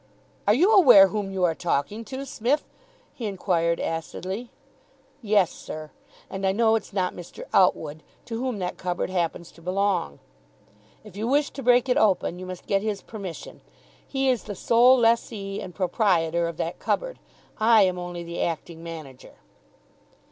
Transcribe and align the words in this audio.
"Are 0.47 0.55
you 0.55 0.71
aware 0.71 1.09
whom 1.09 1.29
you 1.29 1.43
are 1.43 1.53
talking 1.53 2.03
to, 2.05 2.25
Smith?" 2.25 2.63
he 3.13 3.27
inquired 3.27 3.79
acidly. 3.79 4.49
"Yes, 5.21 5.51
sir. 5.51 5.91
And 6.27 6.43
I 6.43 6.51
know 6.51 6.73
it's 6.73 6.91
not 6.91 7.13
Mr. 7.13 7.43
Outwood, 7.53 8.01
to 8.25 8.39
whom 8.41 8.57
that 8.57 8.79
cupboard 8.79 9.11
happens 9.11 9.51
to 9.51 9.61
belong. 9.61 10.17
If 11.03 11.15
you 11.15 11.27
wish 11.27 11.51
to 11.51 11.61
break 11.61 11.87
it 11.87 11.97
open, 11.97 12.39
you 12.39 12.47
must 12.47 12.65
get 12.65 12.81
his 12.81 13.03
permission. 13.03 13.61
He 14.07 14.27
is 14.27 14.45
the 14.45 14.55
sole 14.55 14.97
lessee 14.97 15.61
and 15.61 15.75
proprietor 15.75 16.47
of 16.47 16.57
that 16.57 16.79
cupboard. 16.79 17.19
I 17.59 17.83
am 17.83 17.99
only 17.99 18.23
the 18.23 18.41
acting 18.41 18.81
manager." 18.81 19.35